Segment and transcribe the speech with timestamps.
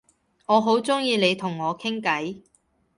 [0.47, 2.41] 我好鍾意你同我傾偈